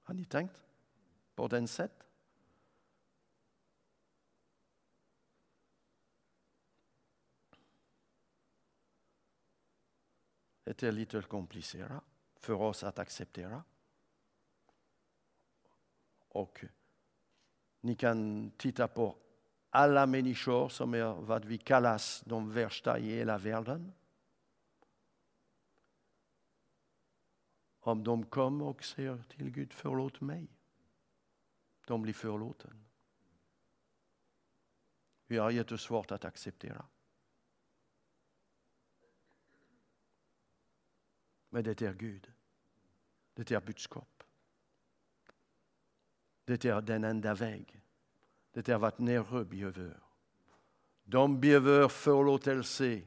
[0.03, 0.61] Har ni tänkt
[1.35, 2.02] på den sätt?
[10.79, 12.05] Det är lite komplicerat
[12.37, 13.65] för oss att acceptera.
[16.29, 16.65] Och
[17.81, 19.17] ni kan titta på
[19.71, 23.93] alla människor som är vad vi kallar de värsta i hela världen.
[27.85, 30.49] om de kommer och säger till Gud förlåt mig.
[31.87, 32.85] De blir förlåten.
[35.27, 36.87] Vi har jättesvårt att acceptera.
[41.53, 42.33] Men det är Gud.
[43.35, 44.23] Det är budskap.
[46.45, 47.81] Det är den enda väg.
[48.53, 50.01] Det är vad Nere behöver.
[51.05, 53.03] De behöver förlåtelse.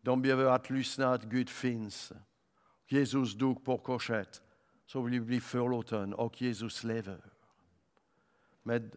[0.00, 2.12] De behöver att lyssna att Gud finns.
[2.86, 4.42] Jesus dog på korset
[4.86, 7.20] så vi blir förlåten och Jesus lever.
[8.62, 8.90] Men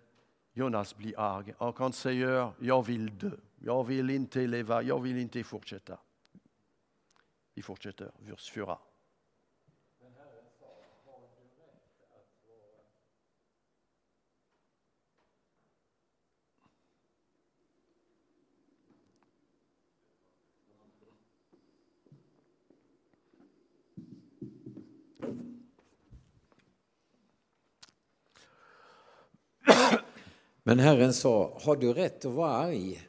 [0.54, 3.32] Jonas blir arg och han säger jag vill dö.
[3.60, 6.00] Jag vill inte leva, jag vill inte fortsätta.
[7.58, 8.78] Vi fortsätter, vers 4.
[30.64, 33.08] Men Herren sa, har du rätt att vara arg?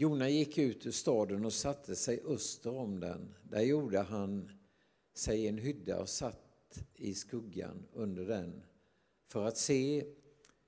[0.00, 3.34] Jona gick ut ur staden och satte sig öster om den.
[3.42, 4.50] Där gjorde han
[5.14, 8.62] sig en hydda och satt i skuggan under den
[9.26, 10.06] för att se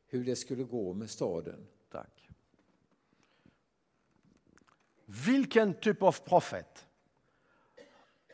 [0.07, 1.67] hur det skulle gå med staden.
[1.91, 2.29] Tack.
[5.05, 6.87] Vilken typ av profet?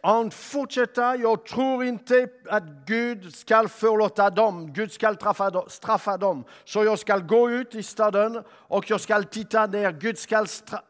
[0.06, 6.44] Han fortsätter, jag tror inte att Gud ska förlåta dem, Gud ska straffa, straffa dem.
[6.64, 10.46] Så jag ska gå ut i staden och jag ska titta där Gud ska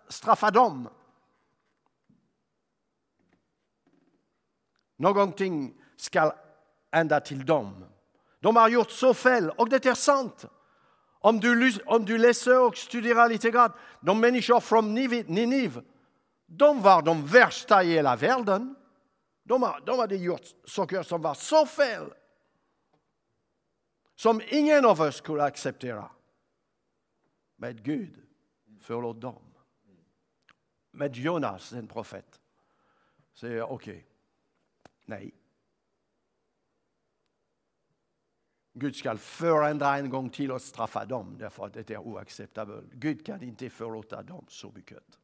[0.08, 0.88] straffa dem.
[4.98, 6.32] Någonting ska
[6.92, 7.84] hända till dem.
[8.40, 10.44] De har gjort så fel och det är sant.
[11.20, 15.82] Om du, om du läser och studerar lite grann, de människor från Ninive,
[16.46, 18.76] de var de värsta i hela världen.
[19.46, 22.14] De, de hade gjort saker som var så fel
[24.14, 26.10] som ingen av oss skulle acceptera.
[27.56, 28.22] Men Gud
[28.80, 29.42] förlåt dem.
[30.90, 32.40] Men Jonas, en profet,
[33.34, 34.04] säger okej, okay,
[35.04, 35.34] nej.
[38.72, 42.92] Gud ska förändra en gång till och straffa dem därför att det är oacceptabelt.
[42.92, 45.18] Gud kan inte förlåta dem så mycket.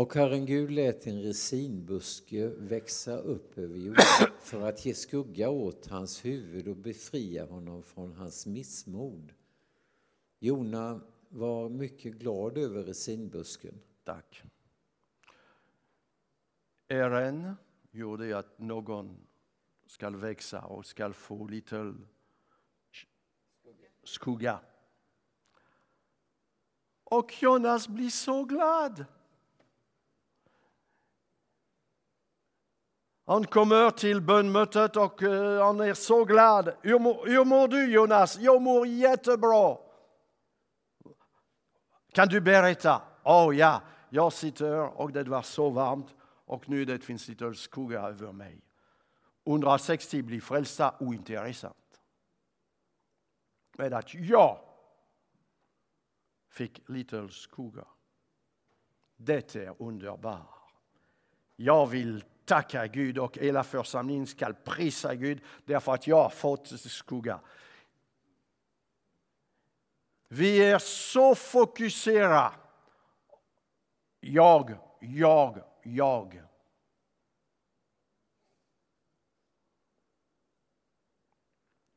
[0.00, 4.04] Och Herren Gud lät en resinbuske växa upp över jorden
[4.40, 9.32] för att ge skugga åt hans huvud och befria honom från hans missmod.
[10.38, 13.80] Jona var mycket glad över resinbusken.
[14.04, 14.42] Tack.
[16.88, 17.56] Ären
[17.90, 19.16] gjorde att någon
[19.86, 21.94] ska växa och ska få lite
[24.04, 24.60] skugga.
[27.04, 29.04] Och Jonas blir så glad.
[33.30, 36.72] Han kommer till bönmötet och eh, han är så glad.
[36.82, 38.38] Hur mår, hur mår du Jonas?
[38.38, 39.76] Jag mår jättebra.
[42.12, 43.02] Kan du berätta?
[43.22, 46.14] Åh oh, ja, jag sitter och det var så varmt
[46.44, 48.60] och nu det finns lite skugga över mig.
[49.46, 52.00] 160 blir frälsta ointressant.
[53.76, 54.58] Men att jag
[56.48, 57.84] fick lite skugga.
[59.16, 60.72] Det är underbart.
[61.56, 66.66] Jag vill tacka Gud och hela församlingen ska prisa Gud därför att jag har fått
[66.66, 67.40] skugga.
[70.28, 72.50] Vi är så fokuserade.
[74.20, 76.42] Jag, jag, jag.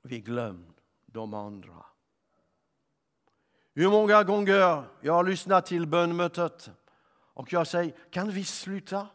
[0.02, 1.86] Vi glömde de andra.
[3.74, 6.72] Hur många gånger jag har lyssnat till bönmötet
[7.34, 9.08] och jag säger, kan vi sluta?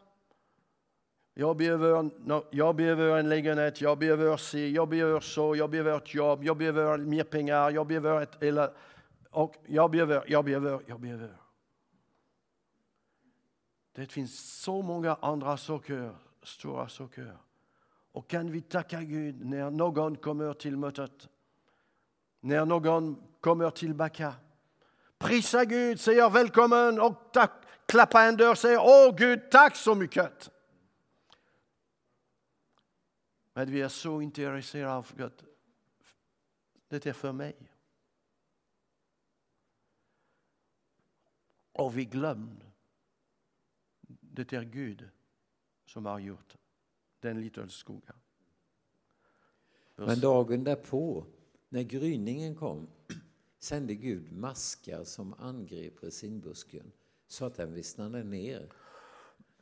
[1.39, 2.09] Jag behöver,
[2.49, 6.57] jag behöver en lägenhet, jag behöver se, jag behöver så, jag behöver ett jobb, jag
[6.57, 8.43] behöver mer pengar, jag behöver ett...
[8.43, 8.71] Eller,
[9.29, 11.37] och jag behöver, jag behöver, jag behöver.
[13.91, 17.37] Det finns så många andra saker, stora saker.
[18.11, 21.27] Och kan vi tacka Gud när någon kommer till mötet?
[22.39, 24.33] När någon kommer tillbaka?
[25.17, 27.51] Prisa Gud, säger välkommen och tack,
[27.85, 30.49] klappa en dörr och säger åh Gud, tack så mycket.
[33.59, 35.43] Men vi är så intresserade av Gud.
[36.87, 37.55] det är för mig.
[41.71, 42.65] Och vi glömde.
[44.21, 45.09] Det är Gud
[45.85, 46.55] som har gjort
[47.19, 48.15] den lilla skogen.
[49.95, 51.25] Men dagen därpå,
[51.69, 52.87] när gryningen kom,
[53.57, 56.91] sände Gud maskar som angrep resinbusken
[57.27, 58.73] så att den vissnade ner.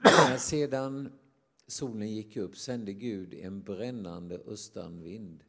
[0.03, 1.19] När sedan
[1.68, 5.43] solen gick upp sände Gud en brännande östanvind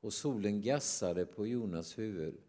[0.00, 2.40] och solen gassade på Jonas huvud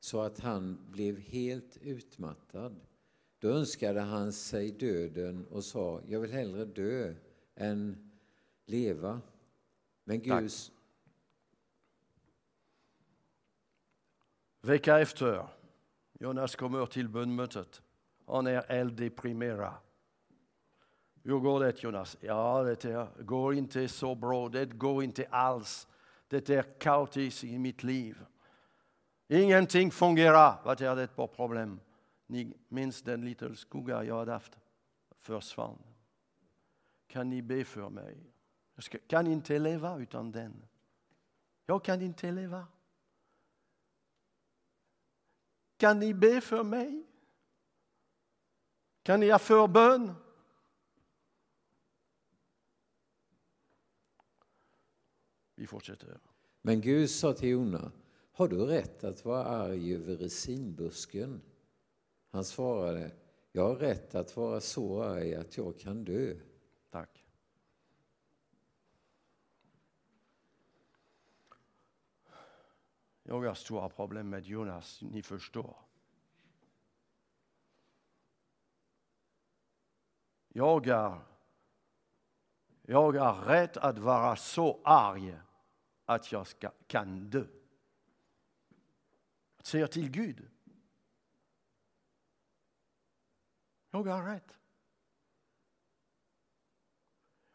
[0.00, 2.80] så att han blev helt utmattad.
[3.38, 7.14] Då önskade han sig döden och sa, jag vill hellre dö
[7.54, 8.10] än
[8.66, 9.20] leva.
[10.04, 10.50] Men Gud...
[14.60, 15.48] Vecka efter,
[16.12, 17.82] Jonas kommer till bönmötet.
[18.26, 19.83] Han är elddeprimerad.
[21.26, 22.16] Hur går det Jonas?
[22.20, 24.48] Ja, det går inte så bra.
[24.48, 25.88] Det går inte alls.
[26.28, 28.24] Det är kaotiskt i mitt liv.
[29.28, 30.60] Ingenting fungerar.
[30.64, 31.80] Vad är det för problem?
[32.26, 34.58] Ni minns den lilla skugga jag hade haft?
[35.20, 35.78] Försvann.
[37.06, 38.16] Kan ni be för mig?
[38.74, 40.66] Jag kan inte leva utan den.
[41.66, 42.66] Jag kan inte leva.
[45.76, 47.06] Kan ni be för mig?
[49.02, 50.14] Kan ni ha förbön?
[55.64, 56.18] Vi fortsätter.
[56.62, 57.92] Men Gud sa till Jona,
[58.32, 61.42] har du rätt att vara arg över resinbusken?
[62.30, 63.12] Han svarade,
[63.52, 66.34] jag har rätt att vara så arg att jag kan dö.
[66.90, 67.24] Tack.
[73.22, 75.76] Jag har stora problem med Jonas, ni förstår.
[80.48, 81.18] Jag är,
[82.82, 85.38] jag är rädd att vara så arg
[86.04, 87.46] att jag ska, kan dö.
[89.56, 90.48] Jag säger till Gud.
[93.90, 94.58] Jag har rätt.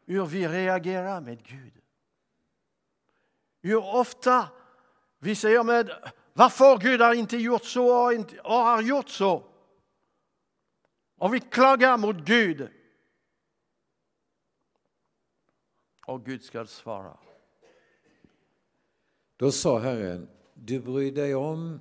[0.05, 1.81] Hur vi reagerar med Gud.
[3.61, 4.49] Hur ofta
[5.17, 9.43] vi säger med varför Gud har inte gjort så och har gjort så.
[11.17, 12.69] Och vi klagar mot Gud.
[16.05, 17.17] Och Gud ska svara.
[19.39, 21.79] Då sa Herren, du bryr dig om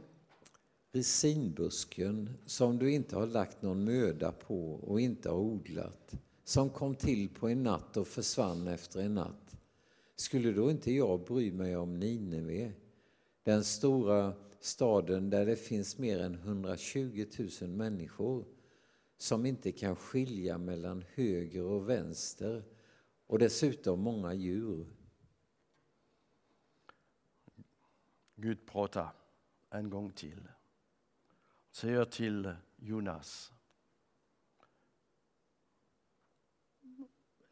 [0.93, 6.95] resinbusken som du inte har lagt någon möda på och inte har odlat, som kom
[6.95, 9.57] till på en natt och försvann efter en natt.
[10.17, 12.73] Skulle då inte jag bry mig om Nineve,
[13.43, 17.27] den stora staden där det finns mer än 120
[17.61, 18.45] 000 människor
[19.17, 22.63] som inte kan skilja mellan höger och vänster
[23.27, 24.87] och dessutom många djur.
[28.41, 29.13] Gud pratar
[29.71, 30.49] en gång till.
[31.71, 33.53] Säger till Jonas.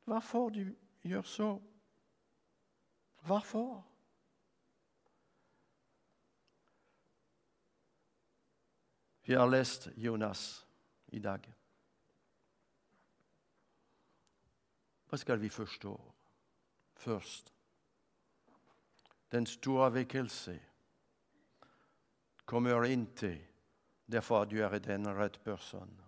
[0.04, 1.62] Varför du gör så?
[3.20, 3.82] Varför?
[9.22, 10.66] Vi har läst Jonas
[11.06, 11.52] idag.
[15.08, 16.00] Vad ska vi förstå?
[16.94, 17.52] Först,
[19.28, 20.60] den stora väckelsen
[22.46, 23.38] kommer inte
[24.06, 26.02] därför att du är den rätt person.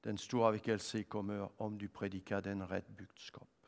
[0.00, 3.66] Den stora väckelsen kommer om du predikar den rätt budskap.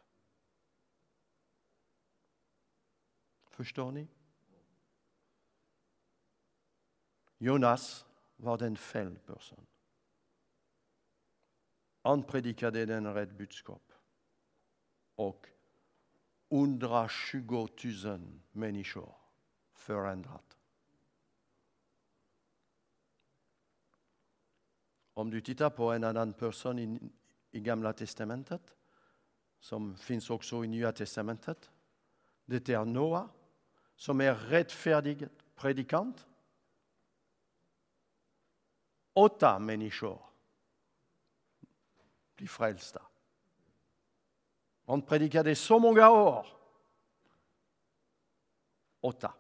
[3.49, 4.09] Förstår ni?
[7.39, 9.67] Jonas var den fel person.
[12.03, 13.93] Han predikade den rätt budskap.
[15.15, 15.47] Och
[16.51, 17.69] 120
[18.05, 19.15] 000 människor
[19.73, 20.60] förändrat.
[25.21, 27.01] Om du tittar på en annan person i,
[27.51, 28.75] i Gamla testamentet,
[29.59, 31.71] som finns också i Nya testamentet,
[32.45, 33.29] det är Noa,
[33.97, 36.27] som är rättfärdig predikant.
[39.13, 40.23] Åtta människor
[42.37, 43.03] blir frälsta.
[44.87, 46.47] Han predikade så många år.
[49.01, 49.35] Åtta.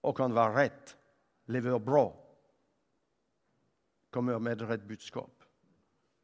[0.00, 0.96] Och han var rätt,
[1.44, 2.27] lever bra,
[4.10, 5.42] kommer med rätt budskap.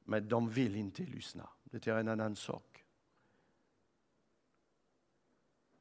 [0.04, 1.48] Men de vill inte lyssna.
[1.64, 2.84] Det är en annan sak.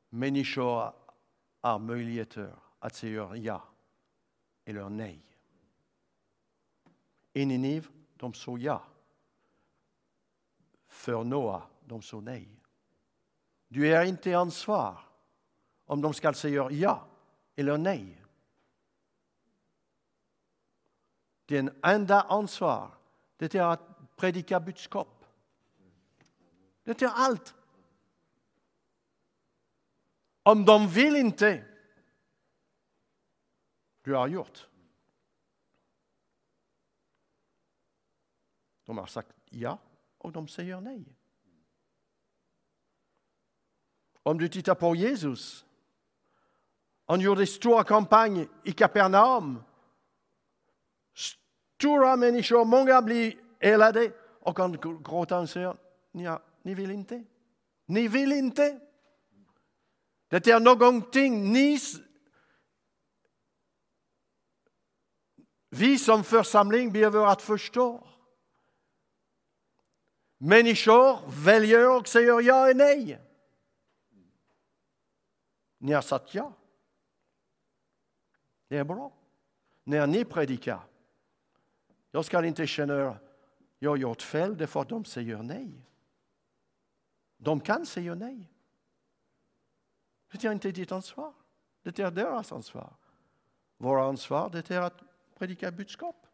[0.10, 0.94] Människor
[1.62, 3.64] har möjligheter att säga ja
[4.66, 5.22] eller nej.
[7.34, 8.84] I Ninive, de sa ja.
[10.88, 12.60] För Noa, de sa nej.
[13.68, 15.00] Du är inte ansvar
[15.86, 17.08] om de ska säga ja
[17.56, 18.23] eller nej.
[21.46, 22.92] Den enda ansvar,
[23.38, 25.26] det är att predika budskap.
[26.84, 27.56] Det är allt.
[30.44, 31.66] Om de vill inte,
[34.02, 34.68] du har gjort.
[38.86, 39.80] De har sagt ja
[40.18, 41.06] och de säger nej.
[44.24, 45.66] Om du tittar på Jesus,
[47.06, 49.64] han gjorde stora kampanj i Kapernaum.
[51.14, 55.78] Stora människor, många blir elade och kan gråter och säger,
[56.12, 57.24] ja, ni vill inte.
[57.86, 58.80] Ni vill inte.
[60.30, 61.80] Det är någonting ni
[65.70, 68.08] vi som församling behöver att förstå.
[70.38, 73.20] Människor väljer och säger ja och nej.
[75.78, 76.54] Ni har sagt ja.
[78.68, 79.14] Det är bra.
[79.84, 80.80] När ni predikar,
[82.14, 83.18] jag ska inte känna att
[83.80, 85.88] jag har gjort fel därför att de säger nej.
[87.38, 88.52] De kan säga nej.
[90.32, 91.34] Det är inte ditt ansvar.
[91.82, 92.94] Det är deras ansvar.
[93.78, 95.02] Vårt ansvar det är att
[95.38, 96.28] predika budskap.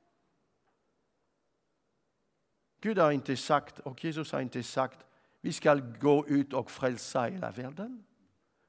[2.81, 5.05] Gud har inte sagt, och Jesus har inte sagt,
[5.41, 8.03] vi ska gå ut och frälsa hela världen.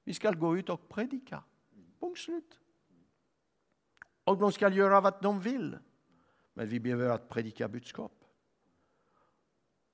[0.05, 1.43] Vi ska gå ut och predika.
[2.01, 2.59] Punkt slut.
[4.25, 5.79] Och de ska göra vad de vill.
[6.61, 8.13] Men vi behöver att predika budskap.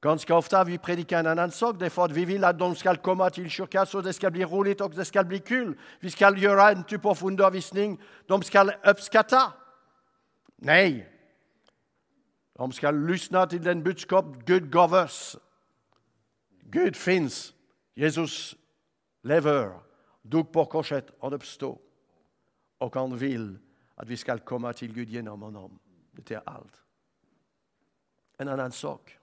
[0.00, 3.30] Ganska ofta vi predikar en annan sak därför att vi vill att de ska komma
[3.30, 5.78] till kyrkan så det ska bli roligt och det ska bli kul.
[6.00, 9.52] Vi ska göra en typ av undervisning de ska uppskatta.
[10.56, 11.08] Nej.
[12.52, 15.36] De ska lyssna till den budskap Gud gav oss.
[16.60, 17.52] Gud finns.
[17.94, 18.56] Jesus
[19.22, 19.80] lever,
[20.22, 21.78] dog på korset och uppstod.
[22.78, 23.58] Och han vill
[23.94, 25.85] att vi ska komma Gud.
[26.16, 26.82] Det är allt.
[28.36, 29.18] En annan sak.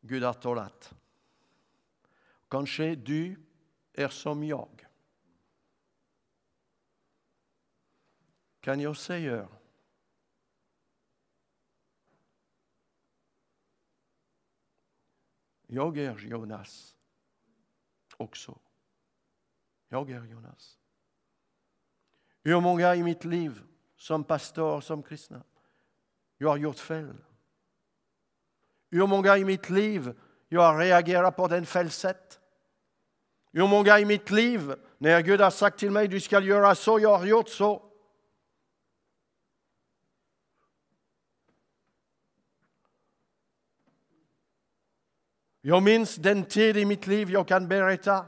[0.00, 0.94] Gud har talat.
[2.48, 3.36] Kanske du
[3.92, 4.86] är som jag.
[8.60, 9.48] Kan jag säga
[15.72, 16.96] Jag är Jonas
[18.16, 18.58] också.
[19.88, 20.78] Jag är Jonas.
[22.42, 23.69] Hur många i mitt liv
[24.00, 25.42] som pastor, som kristna,
[26.38, 27.16] jag har gjort fel.
[28.90, 32.40] Hur många i mitt liv jag har reagerat på den fel sätt.
[33.52, 37.00] Hur många i mitt liv, när Gud har sagt till mig du ska göra så,
[37.00, 37.82] jag har gjort så.
[45.60, 48.26] Jag minns den tid i mitt liv jag kan berätta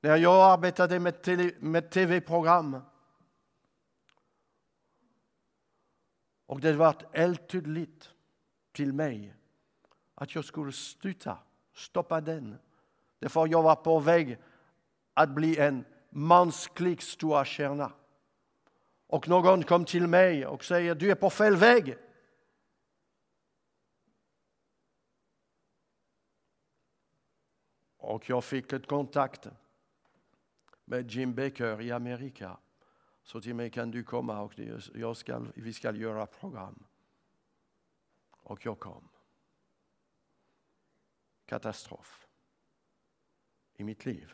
[0.00, 2.80] när jag arbetade med, med tv-program.
[6.46, 8.10] Och det var helt tydligt
[8.72, 9.34] till mig
[10.14, 11.38] att jag skulle sluta,
[11.72, 12.58] stoppa den.
[13.18, 14.38] Därför jag var på väg
[15.14, 17.92] att bli en mänsklig stor stjärna.
[19.06, 21.96] Och någon kom till mig och säger du är på fel väg.
[27.96, 29.46] Och jag fick ett kontakt
[30.84, 32.58] med Jim Baker i Amerika.
[33.24, 34.58] Så till mig kan du komma och
[34.94, 36.84] jag ska, vi ska göra program.
[38.30, 39.08] Och jag kom.
[41.46, 42.28] Katastrof.
[43.74, 44.32] I mitt liv.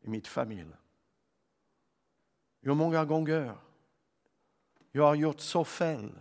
[0.00, 0.72] I mitt familj.
[2.60, 3.56] Hur många gånger
[4.90, 6.20] jag har gjort så fel.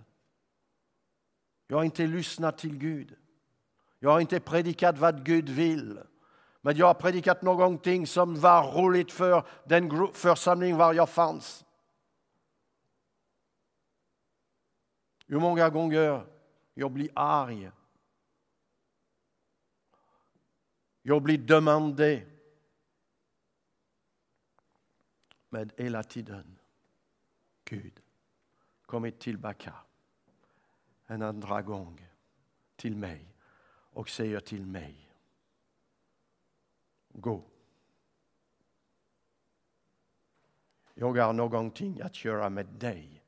[1.67, 3.15] Jag har inte lyssnat till Gud.
[3.99, 5.99] Jag har inte predikat vad Gud vill.
[6.61, 11.65] Men jag har predikat någonting som var roligt för den församling var jag fanns.
[15.27, 16.27] Hur många gånger
[16.73, 17.71] jag blir arg.
[21.01, 22.25] Jag blir dömande.
[25.49, 26.59] Men hela tiden,
[27.63, 28.01] Gud,
[28.85, 29.73] kommit tillbaka
[31.05, 32.07] en andra gång
[32.75, 33.35] till mig
[33.93, 35.10] och säger till mig
[37.13, 37.43] Gå.
[40.93, 43.23] Jag har någonting att göra med dig.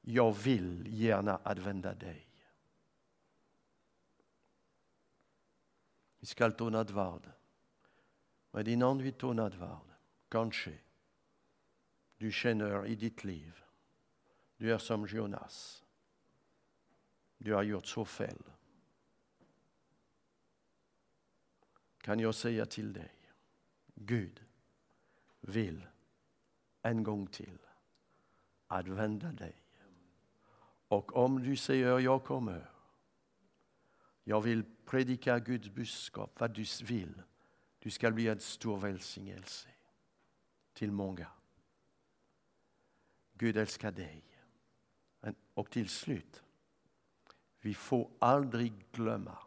[0.00, 2.28] Jag vill gärna använda dig.
[6.18, 7.30] Vi ska ta nattvard.
[8.50, 9.88] Men innan vi tar nattvard,
[10.28, 10.78] kanske
[12.16, 13.62] du känner i ditt liv,
[14.56, 15.84] du är som Jonas.
[17.38, 18.42] Du har gjort så fel.
[22.06, 23.12] Kan jag säga till dig,
[23.94, 24.44] Gud
[25.40, 25.86] vill
[26.82, 27.58] en gång till
[28.66, 29.62] använda dig.
[30.88, 32.70] Och om du säger jag kommer,
[34.24, 37.22] jag vill predika Guds budskap, vad du vill,
[37.78, 39.68] du ska bli en stor välsignelse
[40.72, 41.28] till många.
[43.32, 44.24] Gud älskar dig.
[45.54, 46.42] Och till slut,
[47.60, 49.38] vi får aldrig glömma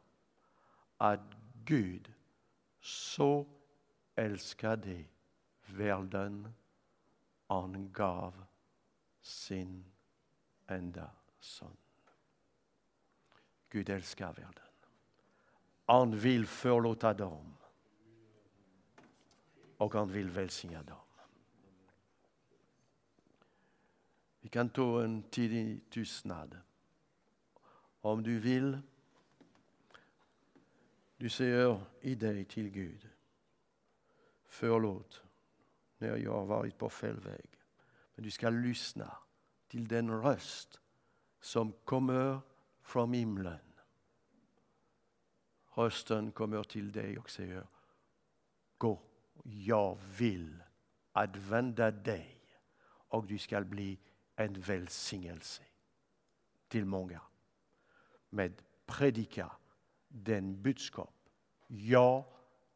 [0.98, 1.36] att
[1.66, 2.14] Gud
[2.80, 3.46] så
[4.16, 5.06] älskade
[5.66, 6.54] världen
[7.48, 8.46] han gav
[9.22, 9.86] sin
[10.68, 11.78] enda son.
[13.70, 14.64] Gud älskar världen.
[15.86, 17.56] Han vill förlåta dem
[19.78, 20.98] och han vill välsigna dem.
[24.40, 26.58] Vi kan ta en tidig tystnad.
[28.02, 28.80] Om du vill,
[31.20, 33.10] du säger i dig till Gud.
[34.46, 35.24] Förlåt
[35.98, 37.50] när jag har varit på fel väg.
[38.16, 39.18] Men du ska lyssna
[39.68, 40.80] till den röst
[41.42, 42.40] som kommer
[42.82, 43.60] från himlen.
[45.76, 47.68] Rösten kommer till dig och säger
[48.78, 49.02] Gå,
[49.44, 50.64] jag vill
[51.12, 54.00] använda dig och du ska bli
[54.36, 55.64] en välsignelse
[56.68, 57.22] till många.
[58.30, 59.52] Med predika
[60.10, 61.14] den budskap
[61.68, 62.24] jag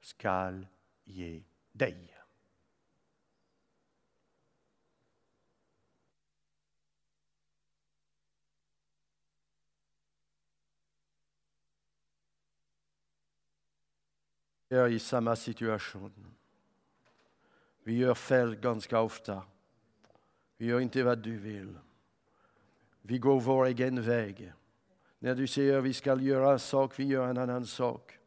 [0.02, 0.68] skall
[1.04, 2.14] ge dig.
[14.74, 16.36] är i samma situation.
[17.84, 19.42] Vi gör fel ganska ofta.
[20.58, 21.80] Vi gör inte vad du vill.
[23.02, 24.54] Vi går vår egen väg.
[25.24, 28.20] När du säger att vi ska göra en sak, vi gör en annan sak.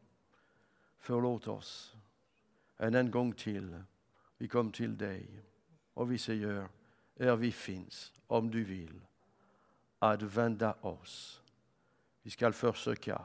[0.97, 1.95] Förlåt oss.
[2.77, 3.83] En, en gång till.
[4.37, 5.43] Vi kom till dig
[5.93, 6.67] och vi säger,
[7.19, 9.01] här vi finns, om du vill,
[9.99, 11.41] att vända oss.
[12.21, 13.21] Vi ska försöka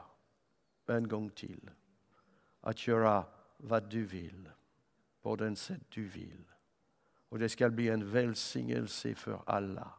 [0.85, 1.69] en gång till
[2.61, 3.25] att göra
[3.57, 4.49] vad du vill,
[5.21, 6.43] på den sätt du vill.
[7.29, 9.93] Och det ska bli en välsignelse för alla.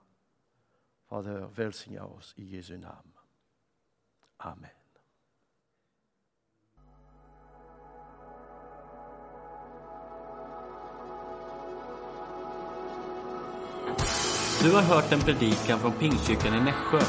[1.08, 3.13] Fader, välsigna oss i Jesu namn.
[4.38, 4.70] Amen.
[14.62, 17.00] Du har hört en predikan från Pingstkyrkan i Nässjö.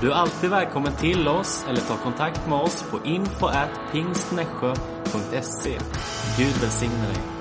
[0.00, 5.78] Du är alltid välkommen till oss eller ta kontakt med oss på info at pingstnässjö.se.
[6.38, 7.37] Gud välsigne dig.